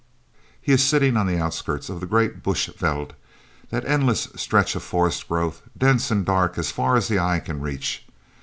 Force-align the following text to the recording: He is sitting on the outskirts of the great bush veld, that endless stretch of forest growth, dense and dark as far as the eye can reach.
He 0.59 0.71
is 0.71 0.83
sitting 0.83 1.15
on 1.15 1.27
the 1.27 1.37
outskirts 1.37 1.87
of 1.87 1.99
the 1.99 2.07
great 2.07 2.41
bush 2.41 2.67
veld, 2.75 3.13
that 3.69 3.85
endless 3.85 4.29
stretch 4.35 4.75
of 4.75 4.81
forest 4.81 5.27
growth, 5.27 5.61
dense 5.77 6.09
and 6.09 6.25
dark 6.25 6.57
as 6.57 6.71
far 6.71 6.95
as 6.95 7.07
the 7.07 7.19
eye 7.19 7.37
can 7.39 7.59
reach. 7.59 8.03